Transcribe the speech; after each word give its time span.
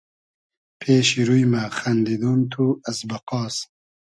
پېشی 0.79 1.21
روی 1.27 1.43
مۂ 1.51 1.63
خئندیدۉن 1.77 2.39
تو 2.51 2.63
از 2.89 2.97
بئقاس 3.09 3.55